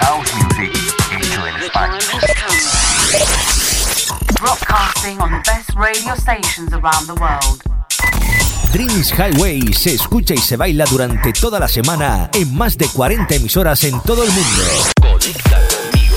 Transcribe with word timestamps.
house 0.00 0.32
music 0.34 0.72
hecho 1.12 1.46
en 1.46 1.56
España. 1.56 1.98
broadcasting 4.40 5.20
on 5.20 5.30
the 5.30 5.38
best 5.44 5.70
radio 5.76 6.14
stations 6.14 6.72
around 6.72 7.06
the 7.06 7.14
world. 7.14 7.62
Dreams 8.72 9.12
Highway 9.12 9.60
se 9.72 9.94
escucha 9.94 10.34
y 10.34 10.38
se 10.38 10.56
baila 10.56 10.84
durante 10.86 11.32
toda 11.32 11.58
la 11.58 11.66
semana 11.68 12.30
en 12.32 12.56
más 12.56 12.78
de 12.78 12.88
40 12.88 13.34
emisoras 13.34 13.82
en 13.84 14.00
todo 14.00 14.22
el 14.24 14.30
mundo. 14.30 14.62
Conecta 15.00 15.58
conmigo. 15.68 16.16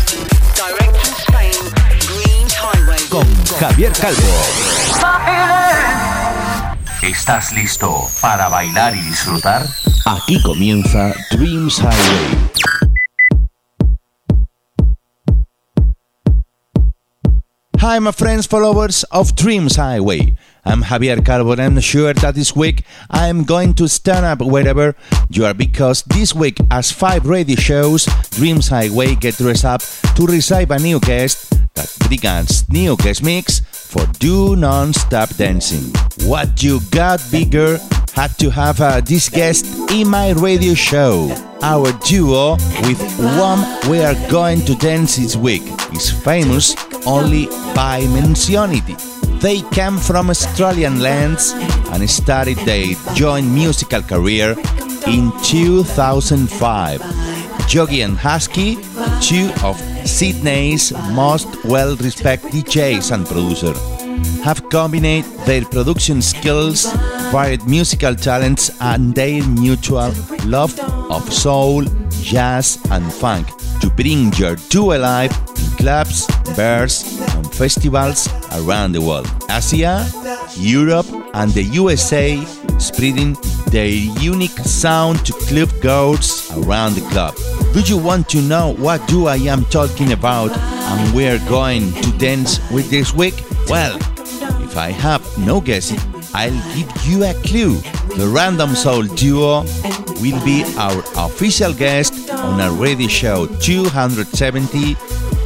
Direct 0.54 0.96
from 0.96 1.14
Spain, 1.14 1.54
Dreams 2.00 2.54
Highway. 2.54 3.02
Con 3.10 3.26
Javier 3.58 3.92
Calvo. 3.92 4.34
¿Estás 7.02 7.52
listo 7.52 8.08
para 8.20 8.48
bailar 8.48 8.94
y 8.96 9.00
disfrutar? 9.00 9.66
aquí 10.06 10.40
comienza 10.42 11.12
Dreams 11.30 11.78
Highway. 11.78 12.50
Hi, 17.78 17.98
my 17.98 18.12
friends, 18.12 18.46
followers 18.46 19.04
of 19.10 19.34
Dreams 19.34 19.76
Highway. 19.76 20.36
I'm 20.66 20.82
Javier 20.82 21.24
Calvo, 21.24 21.52
and 21.52 21.60
I'm 21.60 21.80
sure 21.80 22.12
that 22.12 22.34
this 22.34 22.56
week 22.56 22.82
I'm 23.08 23.44
going 23.44 23.72
to 23.74 23.88
stand 23.88 24.26
up 24.26 24.42
wherever 24.42 24.96
you 25.30 25.44
are 25.44 25.54
because 25.54 26.02
this 26.02 26.34
week, 26.34 26.58
as 26.72 26.90
five 26.90 27.24
radio 27.24 27.54
shows, 27.54 28.06
Dreams 28.30 28.66
Highway 28.66 29.14
get 29.14 29.36
dressed 29.36 29.64
up 29.64 29.80
to 30.16 30.26
receive 30.26 30.72
a 30.72 30.78
new 30.80 30.98
guest 30.98 31.54
that 31.74 31.86
brings 32.08 32.68
new 32.68 32.96
guest 32.96 33.22
mix 33.22 33.60
for 33.60 34.04
Do 34.18 34.56
Non-Stop 34.56 35.28
Dancing. 35.36 35.92
What 36.28 36.60
you 36.64 36.80
got 36.90 37.22
bigger 37.30 37.78
had 38.14 38.36
to 38.38 38.50
have 38.50 38.80
uh, 38.80 39.00
this 39.00 39.28
guest 39.28 39.66
in 39.92 40.08
my 40.08 40.32
radio 40.32 40.74
show. 40.74 41.55
Our 41.62 41.92
duo 42.04 42.52
with 42.86 43.00
whom 43.16 43.90
we 43.90 44.00
are 44.00 44.14
going 44.30 44.60
to 44.66 44.74
dance 44.74 45.16
this 45.16 45.36
week 45.36 45.62
is 45.92 46.10
famous 46.10 46.74
only 47.06 47.46
by 47.74 48.06
mentionity. 48.12 48.94
They 49.40 49.62
came 49.70 49.98
from 49.98 50.30
Australian 50.30 51.00
lands 51.00 51.52
and 51.92 52.08
started 52.08 52.58
their 52.58 52.94
joint 53.14 53.46
musical 53.48 54.02
career 54.02 54.54
in 55.06 55.32
2005. 55.42 57.02
Yogi 57.68 58.02
and 58.02 58.16
Husky, 58.16 58.76
two 59.20 59.50
of 59.64 59.76
Sydney's 60.06 60.92
most 61.12 61.48
well 61.64 61.96
respected 61.96 62.52
DJs 62.52 63.12
and 63.12 63.26
producers, 63.26 63.78
have 64.42 64.68
combined 64.70 65.24
their 65.46 65.64
production 65.64 66.22
skills, 66.22 66.92
varied 67.32 67.66
musical 67.66 68.14
talents, 68.14 68.70
and 68.80 69.14
their 69.14 69.42
mutual 69.46 70.12
love 70.44 70.72
of 71.10 71.32
soul, 71.32 71.84
jazz, 72.10 72.78
and 72.90 73.12
funk 73.12 73.48
to 73.80 73.90
bring 73.90 74.32
your 74.34 74.56
duo 74.68 74.96
alive 74.96 75.30
in 75.56 75.76
clubs, 75.76 76.26
bars, 76.56 77.20
and 77.34 77.54
festivals 77.54 78.28
around 78.52 78.92
the 78.92 79.00
world. 79.00 79.28
Asia, 79.50 80.06
Europe, 80.56 81.06
and 81.34 81.52
the 81.52 81.62
USA, 81.62 82.42
spreading 82.78 83.36
their 83.68 83.86
unique 83.86 84.58
sound 84.58 85.24
to 85.26 85.32
club 85.46 85.70
around 86.56 86.94
the 86.94 87.06
club. 87.10 87.34
Do 87.72 87.80
you 87.80 87.98
want 87.98 88.28
to 88.30 88.40
know 88.42 88.74
what 88.74 89.06
do 89.06 89.26
I 89.26 89.36
am 89.36 89.64
talking 89.66 90.12
about 90.12 90.50
and 90.56 91.14
we're 91.14 91.38
going 91.48 91.92
to 91.92 92.18
dance 92.18 92.58
with 92.70 92.90
this 92.90 93.12
week? 93.12 93.34
Well, 93.68 93.96
if 94.62 94.76
I 94.76 94.90
have 94.90 95.22
no 95.38 95.60
guess, 95.60 95.92
I'll 96.34 96.52
give 96.74 97.06
you 97.06 97.24
a 97.24 97.34
clue. 97.34 97.76
The 98.16 98.28
Random 98.28 98.74
Soul 98.74 99.02
Duo 99.02 99.64
will 100.20 100.42
be 100.44 100.64
our 100.78 101.02
official 101.16 101.72
guest 101.72 102.30
on 102.30 102.60
our 102.60 102.72
radio 102.72 103.08
show 103.08 103.46
270 103.60 104.96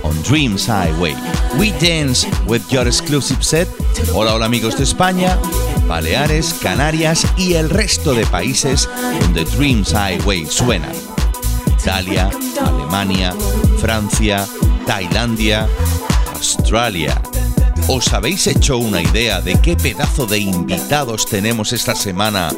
on 0.05 0.15
Dreams 0.23 0.67
Highway. 0.67 1.15
We 1.59 1.73
dance 1.79 2.27
with 2.47 2.71
your 2.73 2.87
exclusive 2.87 3.45
set. 3.45 3.69
Hola, 4.13 4.33
hola 4.35 4.47
amigos 4.47 4.77
de 4.77 4.85
España, 4.85 5.37
Baleares, 5.87 6.55
Canarias 6.55 7.27
y 7.37 7.55
el 7.55 7.71
resto 7.71 8.15
de 8.15 8.27
países 8.27 8.89
donde 9.21 9.45
Dreams 9.45 9.93
Highway 9.93 10.47
suena. 10.47 10.91
Italia, 11.79 12.31
Alemania, 12.61 13.33
Francia, 13.79 14.47
Tailandia, 14.87 15.69
Australia. 16.35 17.21
¿Os 17.89 18.13
habéis 18.13 18.47
hecho 18.47 18.79
una 18.79 19.03
idea 19.03 19.41
de 19.41 19.61
qué 19.61 19.77
pedazo 19.77 20.27
de 20.27 20.39
invitados 20.39 21.27
tenemos 21.27 21.73
esta 21.73 21.95
semana 21.95 22.51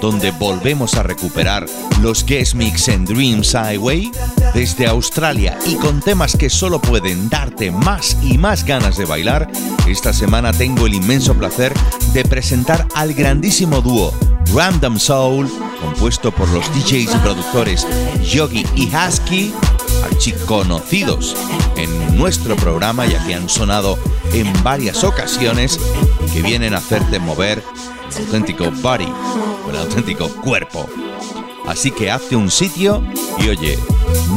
donde 0.00 0.30
volvemos 0.32 0.94
a 0.94 1.02
recuperar 1.02 1.66
los 2.00 2.24
guest 2.24 2.54
mix 2.54 2.88
en 2.88 3.04
Dreams 3.04 3.54
Highway? 3.54 4.10
Desde 4.54 4.86
Australia 4.86 5.58
y 5.66 5.76
con 5.76 6.00
temas 6.00 6.36
que 6.36 6.50
solo 6.50 6.80
pueden 6.80 7.28
darte 7.28 7.70
más 7.70 8.16
y 8.22 8.38
más 8.38 8.64
ganas 8.64 8.96
de 8.96 9.04
bailar, 9.04 9.50
esta 9.86 10.12
semana 10.12 10.52
tengo 10.52 10.86
el 10.86 10.94
inmenso 10.94 11.34
placer 11.34 11.72
de 12.12 12.24
presentar 12.24 12.86
al 12.94 13.14
grandísimo 13.14 13.80
dúo 13.80 14.12
Random 14.54 14.98
Soul, 14.98 15.50
compuesto 15.80 16.32
por 16.32 16.48
los 16.48 16.64
DJs 16.74 17.14
y 17.14 17.18
productores 17.22 17.86
Yogi 18.22 18.64
y 18.74 18.90
Husky, 18.94 19.52
archiconocidos 20.04 21.36
en 21.76 22.16
nuestro 22.16 22.56
programa 22.56 23.06
ya 23.06 23.24
que 23.26 23.34
han 23.34 23.48
sonado 23.48 23.98
en 24.32 24.50
varias 24.62 25.04
ocasiones 25.04 25.78
y 26.26 26.30
que 26.30 26.42
vienen 26.42 26.74
a 26.74 26.78
hacerte 26.78 27.18
mover 27.18 27.62
el 28.16 28.24
auténtico 28.24 28.70
body, 28.70 29.08
el 29.70 29.76
auténtico 29.76 30.28
cuerpo. 30.42 30.88
Así 31.66 31.90
que 31.90 32.10
hazte 32.10 32.36
un 32.36 32.50
sitio 32.50 33.02
y 33.38 33.48
oye, 33.48 33.78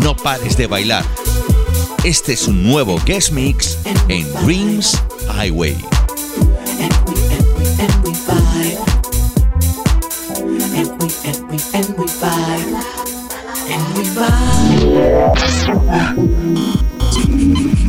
no 0.04 0.16
pares 0.16 0.58
de 0.58 0.68
bailar. 0.68 1.06
Este 2.04 2.34
es 2.34 2.48
un 2.48 2.64
nuevo 2.64 3.00
guest 3.06 3.32
mix 3.32 3.78
en 4.08 4.26
Dreams 4.44 5.00
Highway. 5.28 5.78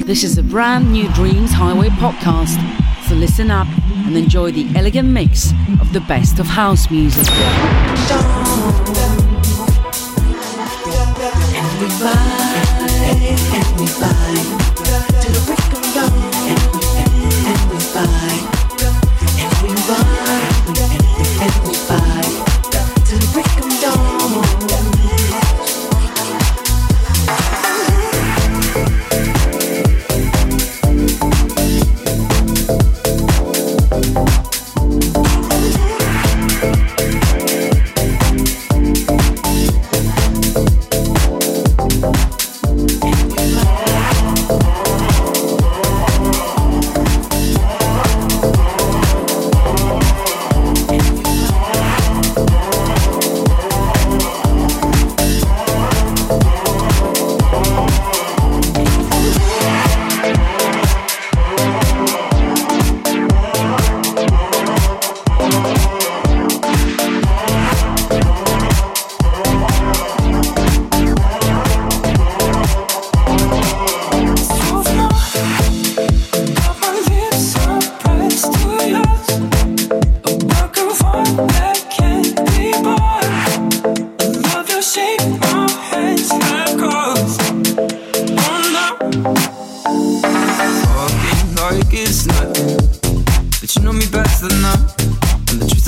This 0.05 0.25
is 0.25 0.39
a 0.39 0.43
brand 0.43 0.93
new 0.93 1.09
Dreams 1.15 1.53
Highway 1.53 1.89
podcast. 1.91 2.59
So 3.09 3.15
listen 3.15 3.51
up 3.51 3.69
and 4.11 4.19
enjoy 4.19 4.51
the 4.51 4.67
elegant 4.75 5.09
mix 5.09 5.53
of 5.81 5.93
the 5.93 6.01
best 6.01 6.41
of 6.41 6.47
house 6.47 6.91
music. 6.91 7.29
Everybody, 13.55 14.60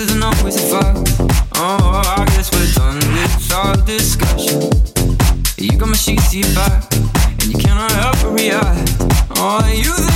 isn't 0.02 0.22
always 0.22 0.56
a 0.56 0.66
fact. 0.66 1.16
Oh, 1.54 2.02
I 2.18 2.24
guess 2.34 2.50
we're 2.50 2.72
done 2.74 2.96
with 3.14 3.52
all 3.52 3.76
discussion. 3.84 4.60
You 5.56 5.78
got 5.78 5.88
my 5.90 5.94
sheets 5.94 6.32
to 6.32 6.38
your 6.38 6.54
back, 6.54 6.92
and 6.92 7.46
you 7.46 7.58
cannot 7.58 7.92
help 7.92 8.16
but 8.22 8.32
react. 8.32 8.96
Oh, 9.36 9.64
you. 9.72 10.11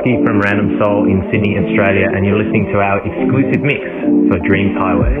From 0.00 0.40
Random 0.40 0.80
Soul 0.80 1.04
in 1.12 1.28
Sydney, 1.30 1.58
Australia, 1.60 2.08
and 2.08 2.24
you're 2.24 2.38
listening 2.38 2.64
to 2.72 2.80
our 2.80 3.04
exclusive 3.04 3.60
mix 3.60 3.84
for 4.32 4.40
Dreams 4.48 4.72
Highway. 4.78 5.20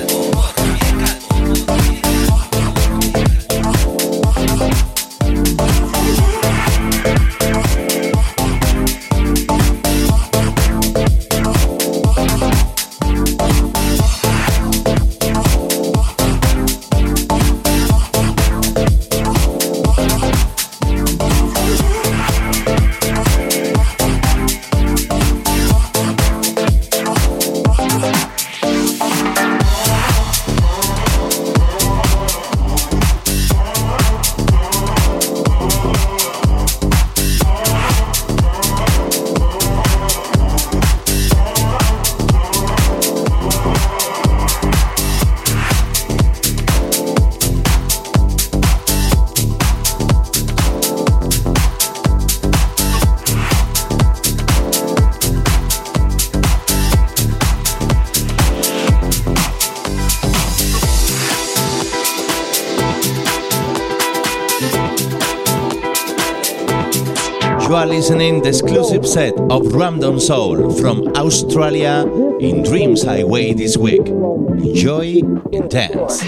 listening 68.11 68.41
the 68.41 68.49
exclusive 68.49 69.07
set 69.07 69.33
of 69.49 69.73
Random 69.73 70.19
Soul 70.19 70.73
from 70.81 71.07
Australia 71.15 72.05
in 72.41 72.61
Dreams 72.61 73.03
Highway 73.03 73.53
this 73.53 73.77
week. 73.77 74.05
Enjoy 74.05 75.21
and 75.53 75.69
dance. 75.69 76.19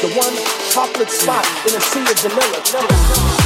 The 0.00 0.08
one 0.14 0.36
chocolate 0.70 1.10
spot 1.10 1.44
in 1.68 1.76
a 1.76 1.80
sea 1.82 2.00
of 2.00 2.18
vanilla. 2.22 3.45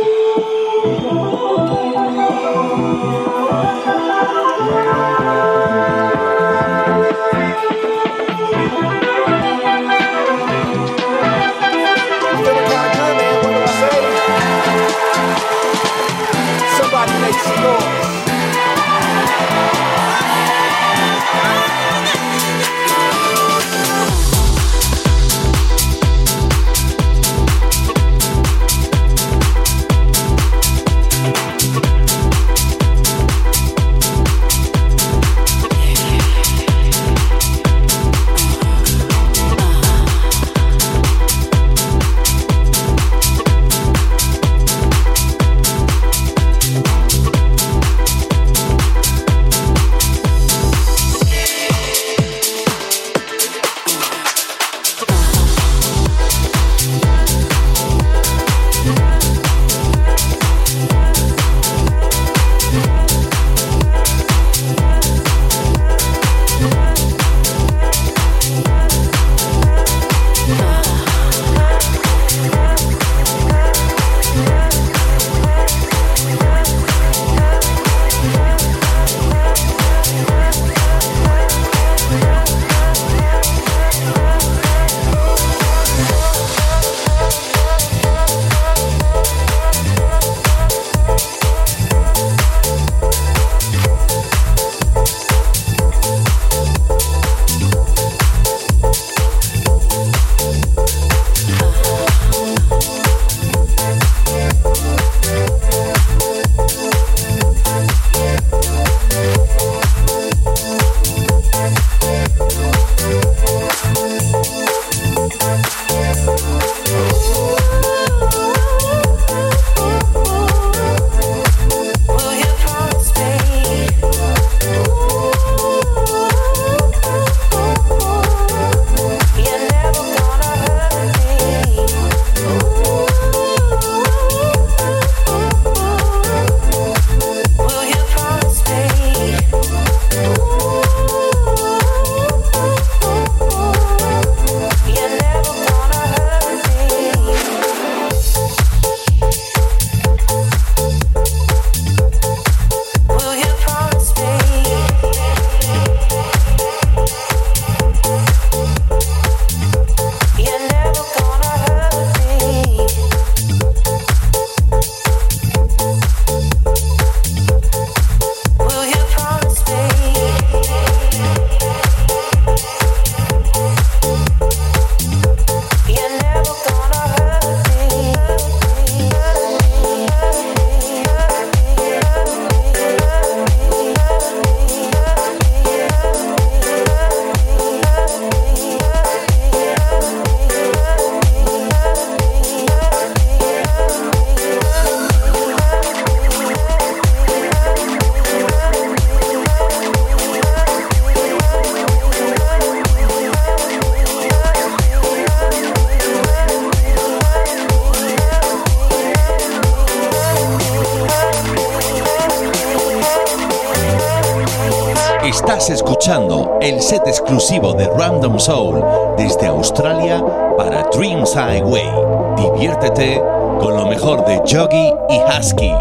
Set 216.91 217.07
exclusivo 217.07 217.71
de 217.71 217.87
Random 217.87 218.37
Soul 218.37 218.83
desde 219.15 219.47
Australia 219.47 220.21
para 220.57 220.83
Dreams 220.93 221.33
Highway. 221.37 221.89
Diviértete 222.35 223.17
con 223.61 223.77
lo 223.77 223.85
mejor 223.85 224.25
de 224.25 224.35
Joggy 224.39 224.93
y 225.07 225.21
Husky, 225.21 225.71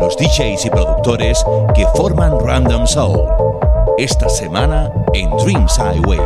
los 0.00 0.16
DJs 0.16 0.66
y 0.66 0.70
productores 0.70 1.44
que 1.74 1.84
forman 1.96 2.38
Random 2.38 2.86
Soul. 2.86 3.26
Esta 3.98 4.28
semana 4.28 4.88
en 5.14 5.30
Dreams 5.38 5.76
Highway. 5.78 6.20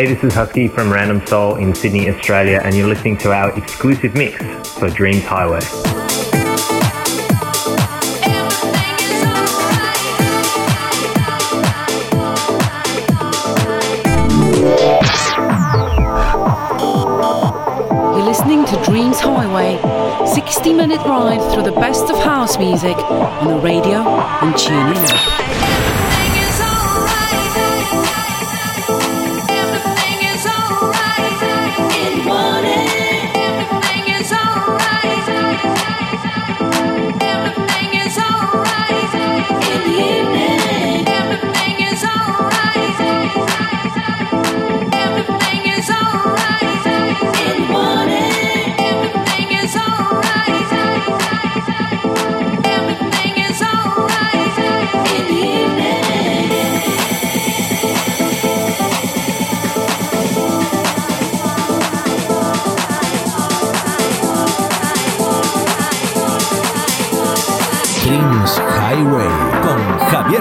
Hey, 0.00 0.06
this 0.06 0.24
is 0.24 0.32
Husky 0.32 0.66
from 0.66 0.90
Random 0.90 1.20
Soul 1.26 1.56
in 1.56 1.74
Sydney, 1.74 2.08
Australia, 2.08 2.62
and 2.64 2.74
you're 2.74 2.88
listening 2.88 3.18
to 3.18 3.32
our 3.32 3.54
exclusive 3.54 4.14
mix 4.14 4.38
for 4.78 4.88
Dreams 4.88 5.24
Highway. 5.24 5.60
You're 18.16 18.24
listening 18.24 18.64
to 18.64 18.82
Dreams 18.82 19.20
Highway, 19.20 19.76
60 20.34 20.72
minute 20.72 21.00
ride 21.00 21.52
through 21.52 21.64
the 21.64 21.72
best 21.72 22.04
of 22.04 22.16
house 22.16 22.58
music 22.58 22.96
on 22.96 23.48
the 23.48 23.58
radio 23.58 23.98
and 23.98 24.56
tune 24.56 24.96
app. 24.96 25.89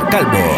Calvo. 0.10 0.49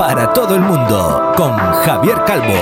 Para 0.00 0.32
todo 0.32 0.54
el 0.54 0.62
mundo 0.62 1.34
con 1.36 1.54
Javier 1.84 2.24
Calvo. 2.24 2.54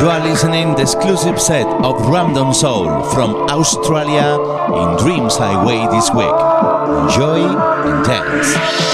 You 0.00 0.08
are 0.08 0.26
listening 0.26 0.74
the 0.76 0.80
exclusive 0.80 1.38
set 1.38 1.66
of 1.84 2.08
Random 2.08 2.54
Soul 2.54 3.02
from 3.12 3.34
Australia 3.50 4.38
in 4.80 4.96
Dreams 4.96 5.36
Highway 5.36 5.86
this 5.90 6.10
week. 6.14 6.32
Enjoy 7.04 7.54
and 7.84 8.06
dance. 8.06 8.91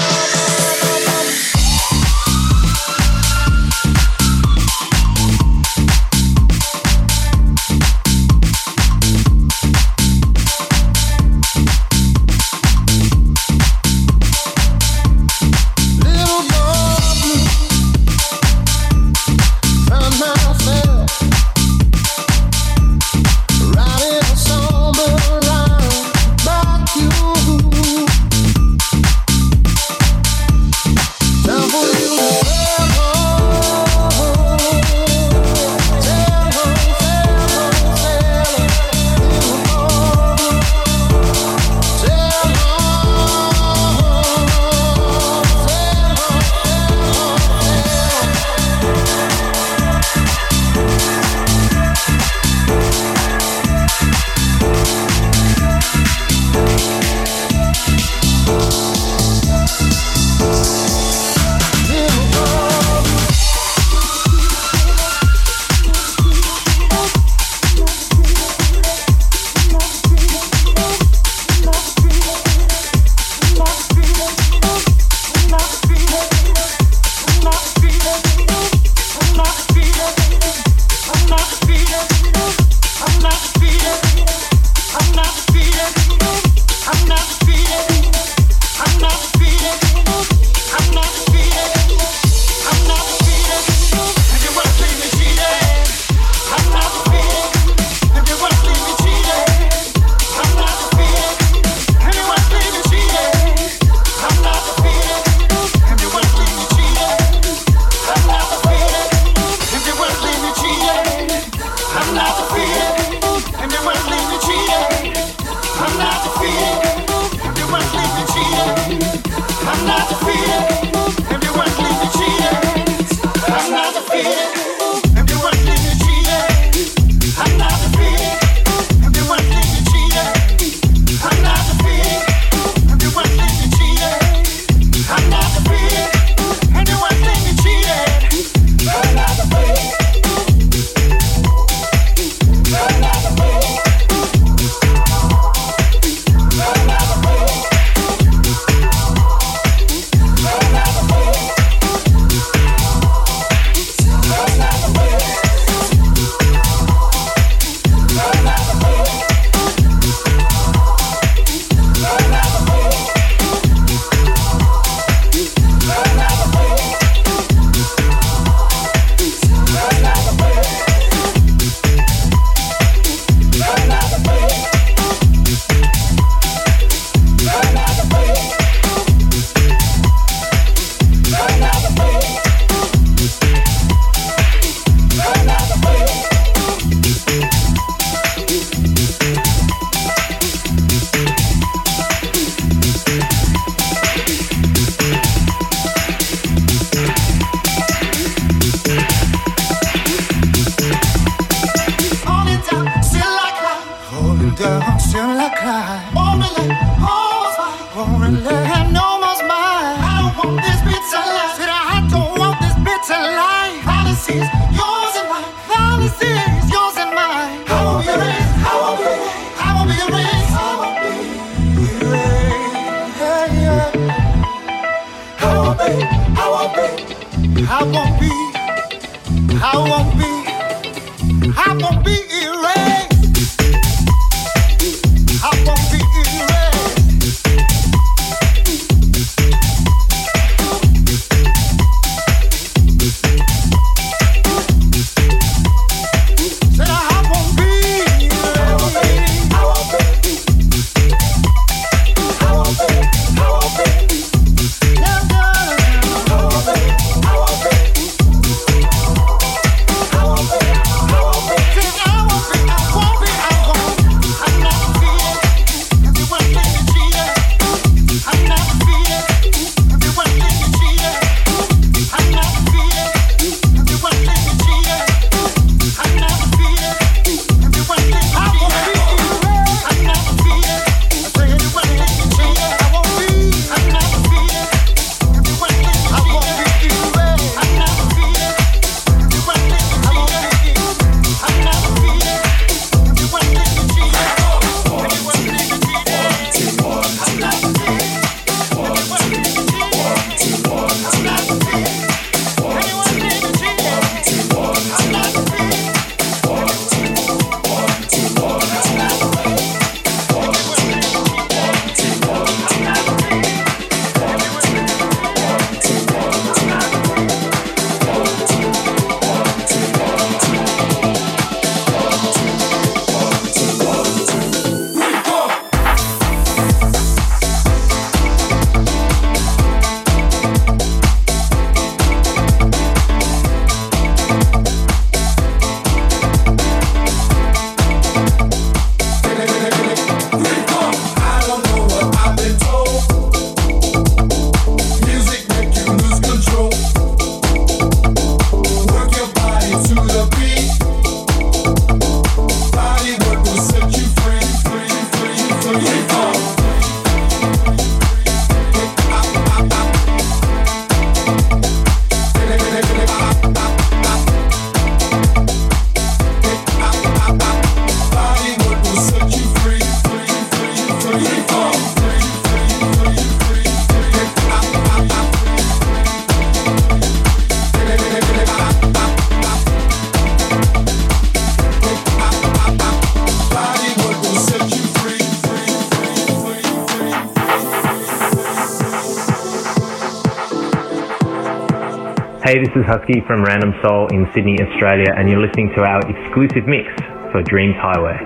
Hey, 392.49 392.57
this 392.57 392.75
is 392.75 392.83
Husky 392.87 393.21
from 393.27 393.43
Random 393.43 393.75
Soul 393.83 394.07
in 394.07 394.27
Sydney, 394.33 394.57
Australia, 394.59 395.13
and 395.15 395.29
you're 395.29 395.39
listening 395.39 395.69
to 395.75 395.83
our 395.83 395.99
exclusive 396.09 396.65
mix 396.65 396.87
for 397.31 397.43
Dreams 397.43 397.75
Highway. 397.77 398.17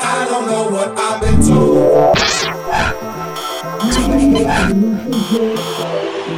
I 0.00 0.26
don't 0.30 0.46
know 0.46 0.68
what 0.70 0.96
I've 0.96 1.20
been 1.20 1.42
told. 1.42 2.16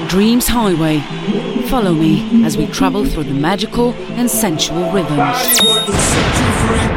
Dreams 0.09 0.49
Highway. 0.49 1.01
Follow 1.69 1.93
me 1.93 2.43
as 2.43 2.57
we 2.57 2.67
travel 2.69 3.05
through 3.05 3.25
the 3.25 3.35
magical 3.35 3.93
and 4.17 4.31
sensual 4.31 4.91
rhythms. 4.93 5.19
What 5.19 5.87
will 5.87 5.95
set 5.95 6.39
you 6.41 6.53
free? 6.63 6.89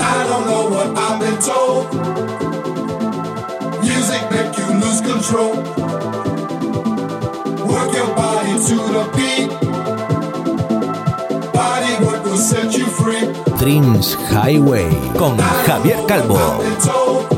I 0.00 0.26
don't 0.26 0.44
know 0.48 0.68
what 0.70 0.98
I've 0.98 1.20
been 1.20 1.38
told. 1.40 2.43
Control. 5.04 5.54
Work 7.68 7.90
your 7.94 8.10
body 8.16 8.54
to 8.68 8.76
the 8.94 9.04
beat. 9.16 9.50
Body 11.52 11.92
what 12.04 12.24
will 12.24 12.36
set 12.36 12.76
you 12.76 12.86
free. 12.86 13.32
Dreams 13.58 14.14
Highway 14.14 14.90
con 15.16 15.36
Javier 15.66 16.04
Calvo. 16.06 17.33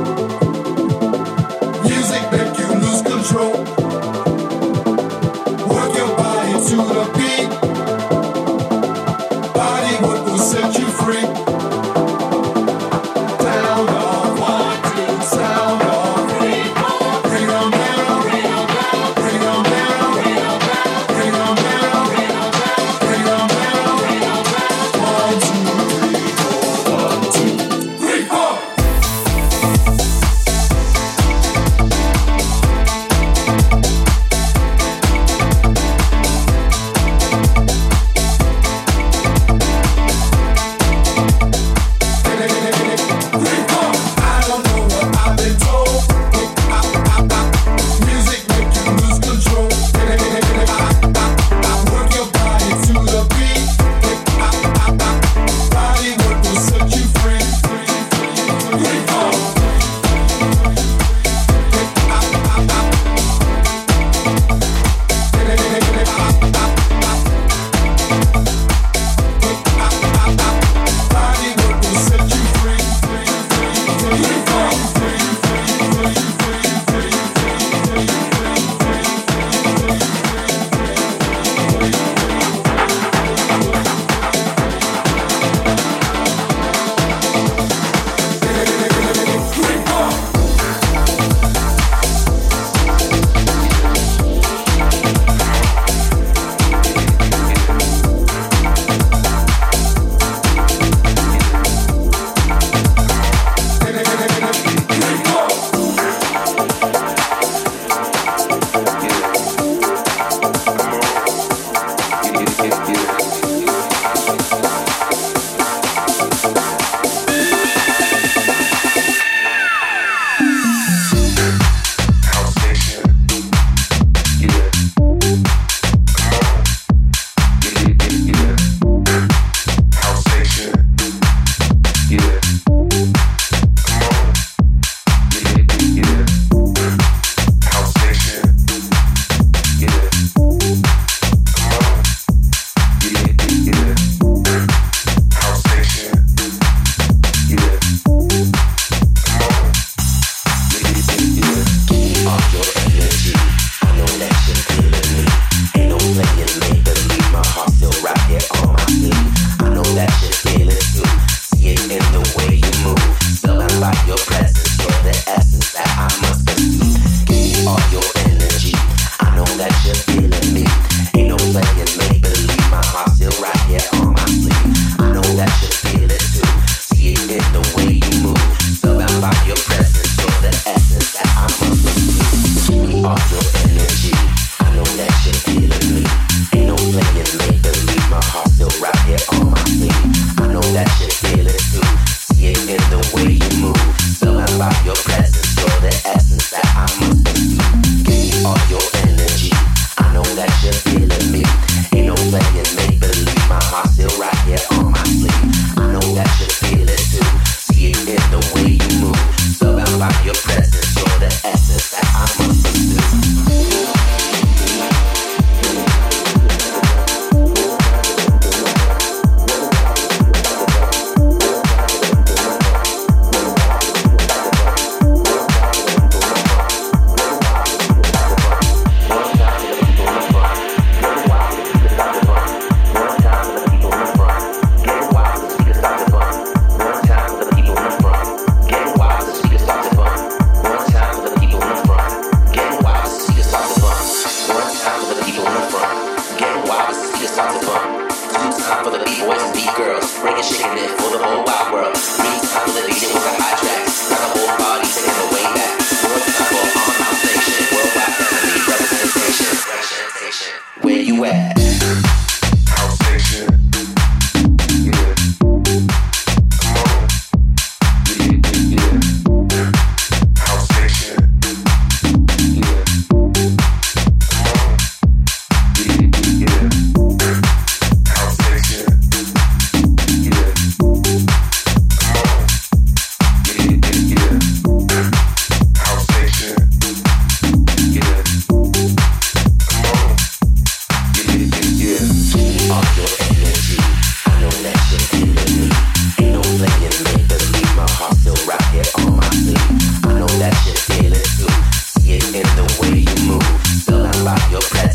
your 304.50 304.60
presence. 304.60 304.85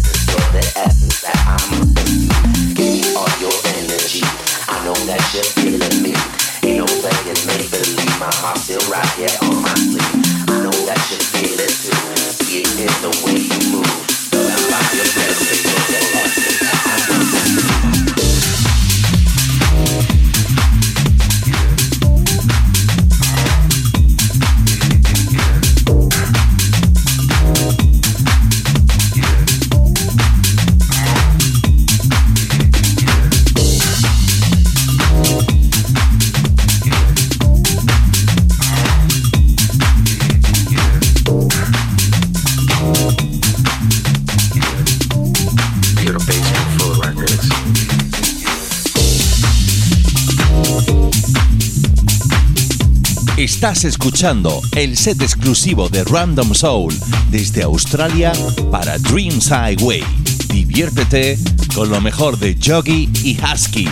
Estás 53.62 53.84
escuchando 53.84 54.59
el 54.76 54.97
set 54.97 55.22
exclusivo 55.22 55.88
de 55.88 56.03
Random 56.03 56.55
Soul 56.55 56.95
desde 57.30 57.62
Australia 57.62 58.34
para 58.72 58.97
Dreams 58.97 59.51
Highway. 59.51 60.03
Diviértete 60.47 61.38
con 61.76 61.91
lo 61.91 62.01
mejor 62.01 62.39
de 62.39 62.57
Joggy 62.59 63.07
y 63.24 63.38
Husky, 63.39 63.88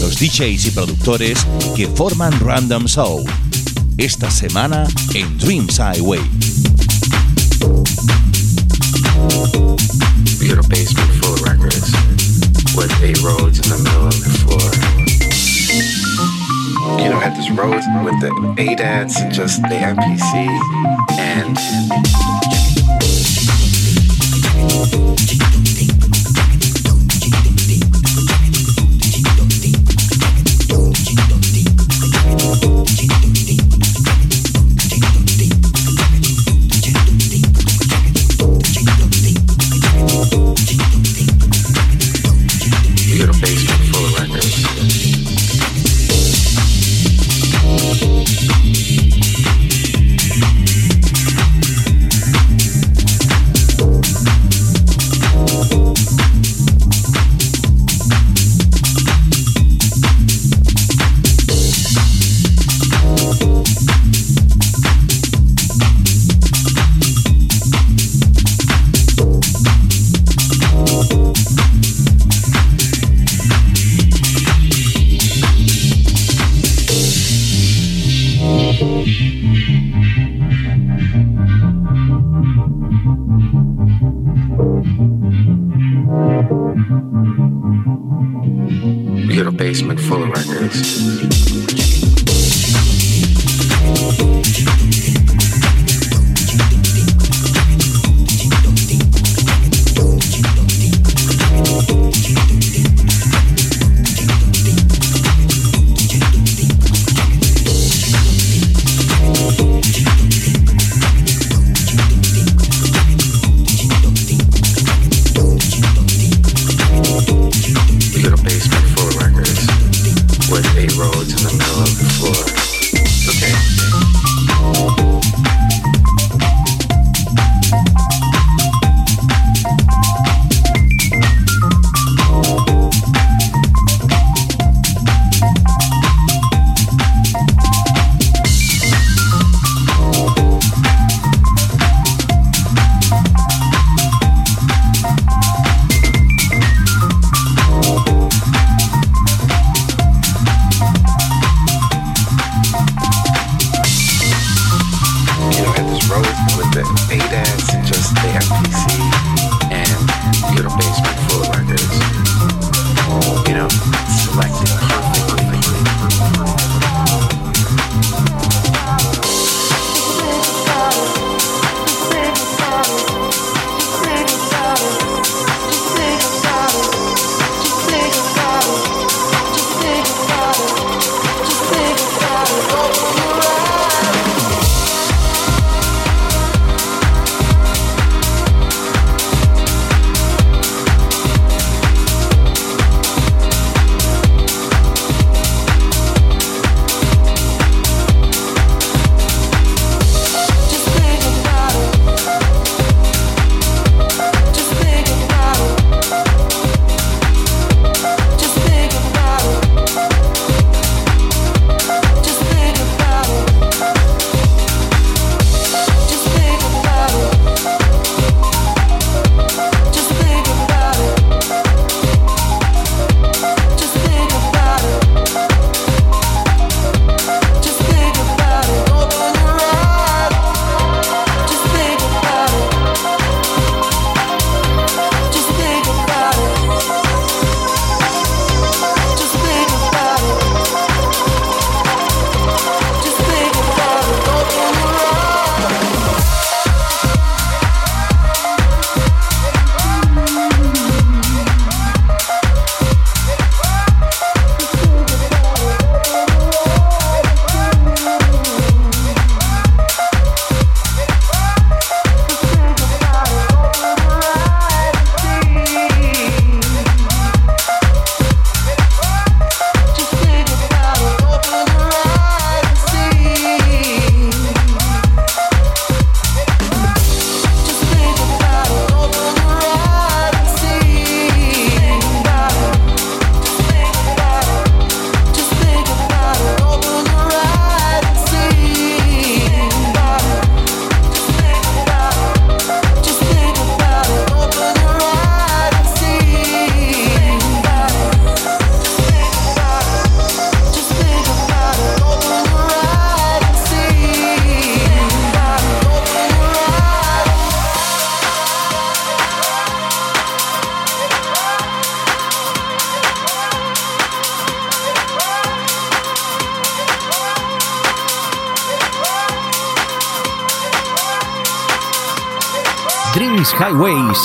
los 0.00 0.20
DJs 0.20 0.66
y 0.66 0.70
productores 0.70 1.44
que 1.74 1.88
forman 1.88 2.38
Random 2.38 2.86
Soul. 2.86 3.24
Esta 3.96 4.30
semana 4.30 4.86
en 5.14 5.36
Dreams 5.36 5.80
Highway. 5.80 6.20
Records. 11.44 11.98
you 16.96 17.08
know, 17.10 17.18
had 17.20 17.36
this 17.36 17.50
road 17.50 17.82
with 18.04 18.20
the 18.20 18.30
ADATs 18.56 19.20
and 19.20 19.32
just 19.32 19.62
the 19.62 19.68
MPC. 19.68 20.48
And 21.18 22.27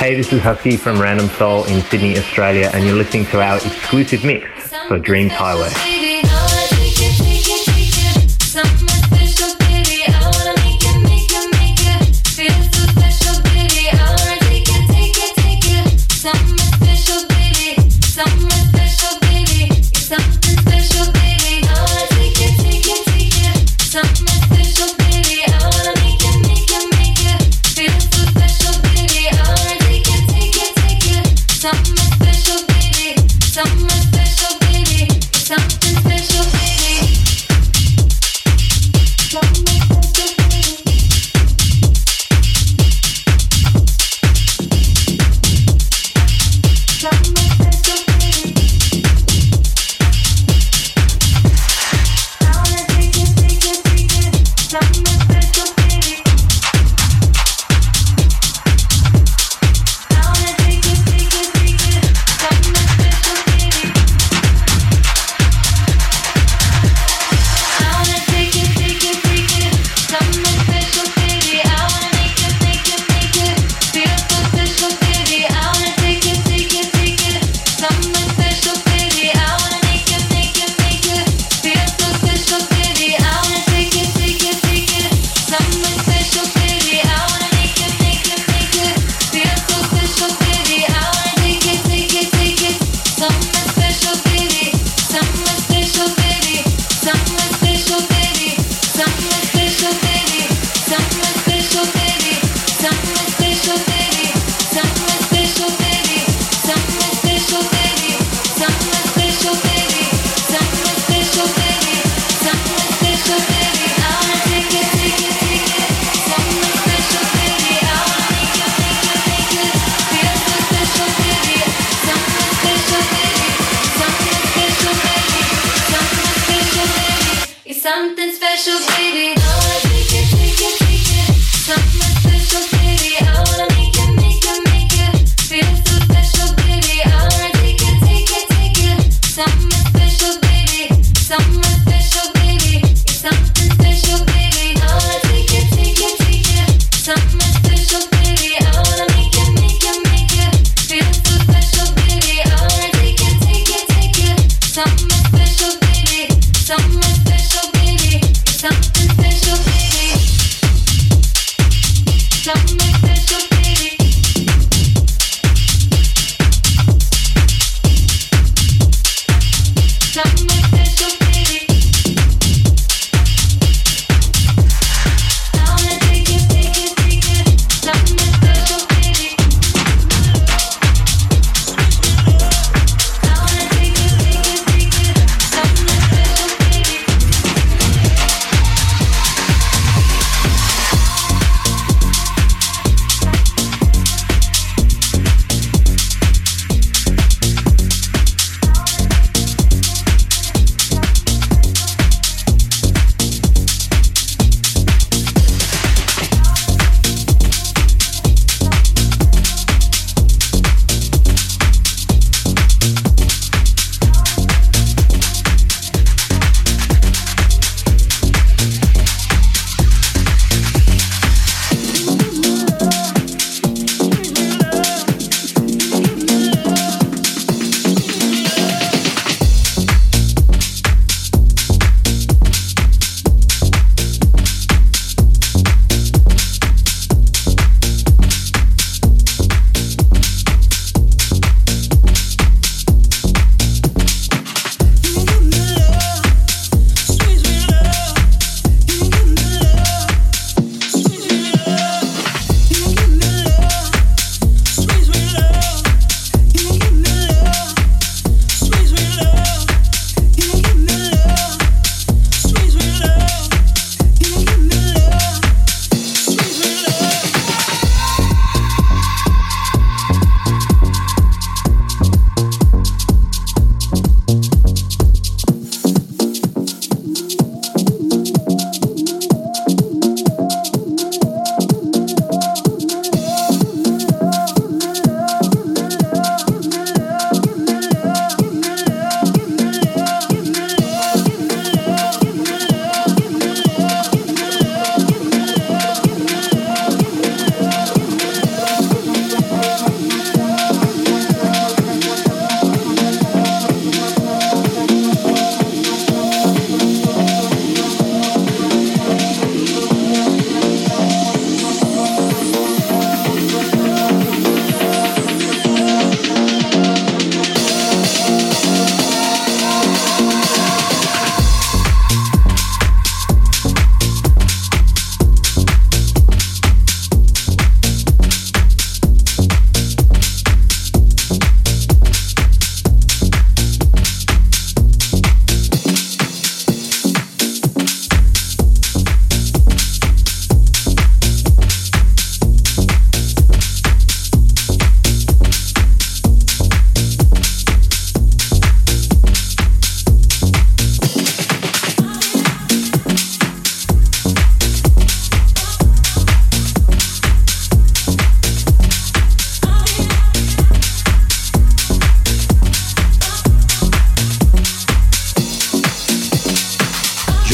Hey, 0.00 0.14
this 0.14 0.32
is 0.32 0.40
Husky 0.40 0.78
from 0.78 0.98
Random 0.98 1.28
Soul 1.28 1.64
in 1.64 1.82
Sydney, 1.82 2.16
Australia, 2.16 2.70
and 2.72 2.86
you're 2.86 2.96
listening 2.96 3.26
to 3.26 3.42
our 3.42 3.56
exclusive 3.56 4.24
mix 4.24 4.46
for 4.88 4.98
Dreams 4.98 5.32
Highway. 5.32 5.68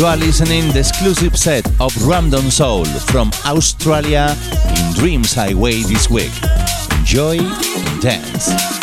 are 0.06 0.16
listening 0.16 0.72
the 0.72 0.78
exclusive 0.78 1.36
set 1.36 1.66
of 1.80 1.92
Random 2.06 2.48
Soul 2.50 2.84
from 2.84 3.30
Australia 3.44 4.36
in 4.78 4.94
Dreams 4.94 5.34
Highway 5.34 5.82
this 5.82 6.08
week. 6.08 6.30
Enjoy 6.92 7.38
and 7.38 8.00
dance. 8.00 8.75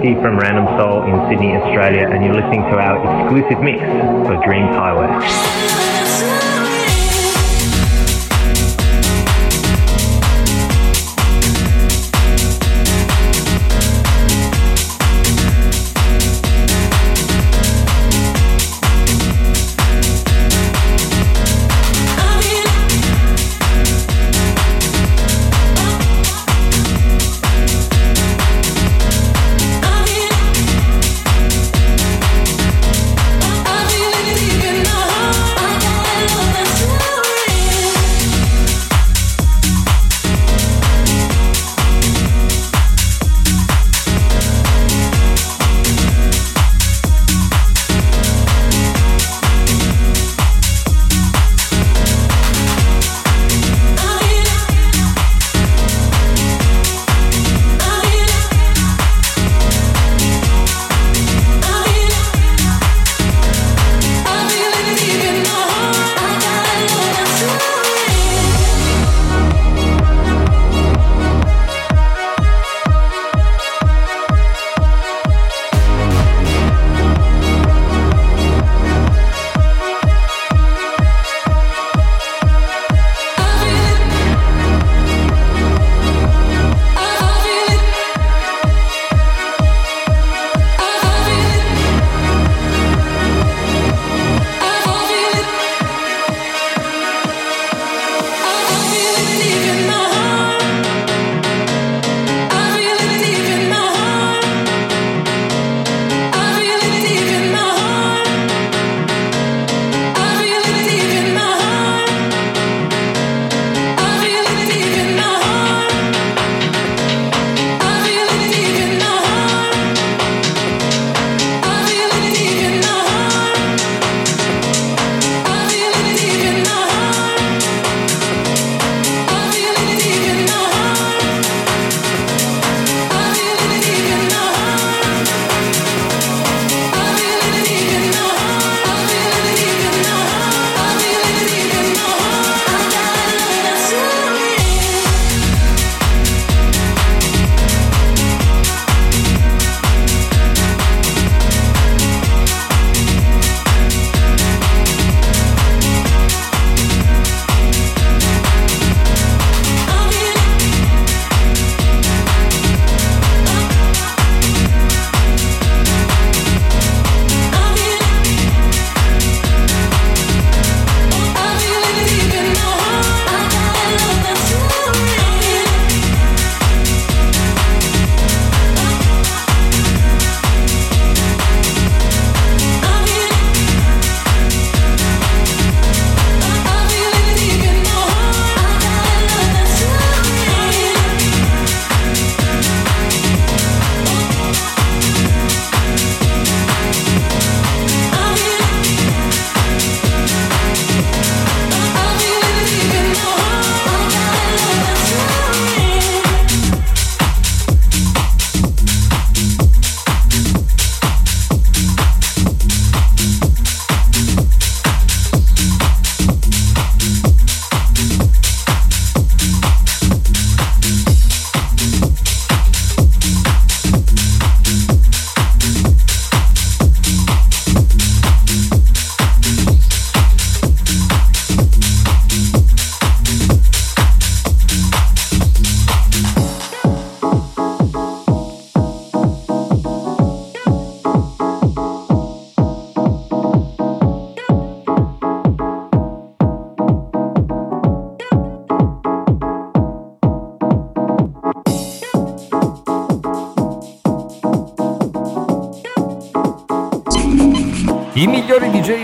Lipsky 0.00 0.20
from 0.22 0.38
Random 0.38 0.66
Soul 0.78 1.04
in 1.04 1.30
Sydney, 1.30 1.52
Australia, 1.56 2.08
and 2.08 2.24
you're 2.24 2.34
listening 2.34 2.62
to 2.62 2.78
our 2.78 2.96
exclusive 3.24 3.62
mix 3.62 3.80
for 4.26 4.42
Dreams 4.44 4.74
Highway. 4.74 5.69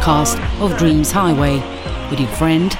Podcast 0.00 0.40
of 0.62 0.78
Dreams 0.78 1.10
Highway 1.12 1.56
with 2.08 2.20
your 2.20 2.28
friend 2.30 2.72